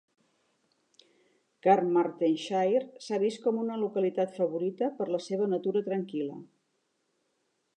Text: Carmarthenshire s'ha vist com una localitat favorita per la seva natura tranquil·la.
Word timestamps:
Carmarthenshire 1.67 3.03
s'ha 3.07 3.19
vist 3.25 3.41
com 3.43 3.59
una 3.65 3.77
localitat 3.83 4.33
favorita 4.39 4.89
per 5.01 5.07
la 5.17 5.21
seva 5.27 5.51
natura 5.53 5.85
tranquil·la. 5.91 6.41